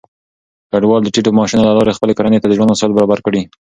[0.71, 3.41] کډوال د ټيټو معاشونو له لارې خپلې کورنۍ ته د ژوند وسايل برابر کړي.